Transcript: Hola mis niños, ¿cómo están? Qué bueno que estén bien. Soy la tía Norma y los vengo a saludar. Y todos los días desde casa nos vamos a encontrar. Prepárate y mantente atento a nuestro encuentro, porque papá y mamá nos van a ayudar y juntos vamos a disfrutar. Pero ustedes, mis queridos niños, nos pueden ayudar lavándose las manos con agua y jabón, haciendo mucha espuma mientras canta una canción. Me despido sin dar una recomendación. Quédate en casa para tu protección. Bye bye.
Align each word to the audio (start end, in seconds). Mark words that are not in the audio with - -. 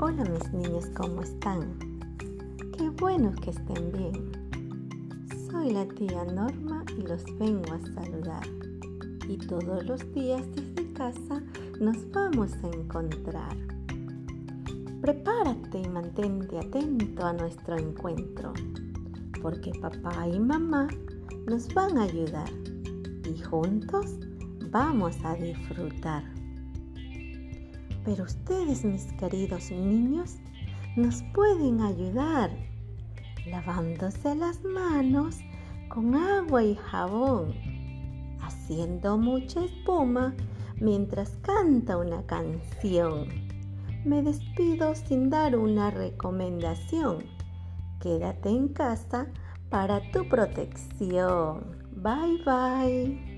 Hola 0.00 0.24
mis 0.24 0.52
niños, 0.52 0.86
¿cómo 0.96 1.22
están? 1.22 1.78
Qué 2.76 2.90
bueno 3.00 3.32
que 3.40 3.50
estén 3.50 3.92
bien. 3.92 4.32
Soy 5.48 5.72
la 5.72 5.86
tía 5.86 6.24
Norma 6.24 6.84
y 6.98 7.02
los 7.02 7.24
vengo 7.38 7.72
a 7.72 7.80
saludar. 7.94 8.42
Y 9.28 9.36
todos 9.38 9.86
los 9.86 10.12
días 10.12 10.42
desde 10.56 10.92
casa 10.94 11.40
nos 11.80 12.10
vamos 12.10 12.52
a 12.64 12.76
encontrar. 12.76 13.56
Prepárate 15.00 15.78
y 15.78 15.88
mantente 15.88 16.58
atento 16.58 17.24
a 17.24 17.32
nuestro 17.32 17.78
encuentro, 17.78 18.52
porque 19.40 19.70
papá 19.80 20.26
y 20.26 20.40
mamá 20.40 20.88
nos 21.46 21.72
van 21.72 21.98
a 21.98 22.02
ayudar 22.02 22.50
y 23.32 23.40
juntos 23.42 24.18
vamos 24.70 25.16
a 25.24 25.34
disfrutar. 25.36 26.33
Pero 28.04 28.24
ustedes, 28.24 28.84
mis 28.84 29.04
queridos 29.14 29.70
niños, 29.70 30.36
nos 30.96 31.22
pueden 31.34 31.80
ayudar 31.80 32.50
lavándose 33.46 34.34
las 34.34 34.62
manos 34.64 35.38
con 35.88 36.14
agua 36.14 36.62
y 36.62 36.74
jabón, 36.74 37.54
haciendo 38.40 39.16
mucha 39.16 39.64
espuma 39.64 40.34
mientras 40.80 41.30
canta 41.42 41.96
una 41.96 42.22
canción. 42.26 43.26
Me 44.04 44.22
despido 44.22 44.94
sin 44.94 45.30
dar 45.30 45.56
una 45.56 45.90
recomendación. 45.90 47.24
Quédate 48.00 48.50
en 48.50 48.68
casa 48.68 49.28
para 49.70 50.00
tu 50.10 50.28
protección. 50.28 51.78
Bye 51.96 52.42
bye. 52.44 53.33